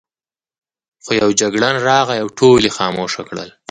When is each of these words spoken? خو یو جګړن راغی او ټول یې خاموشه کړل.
خو 1.03 1.11
یو 1.21 1.29
جګړن 1.41 1.75
راغی 1.89 2.17
او 2.23 2.27
ټول 2.37 2.61
یې 2.67 2.75
خاموشه 2.77 3.21
کړل. 3.29 3.49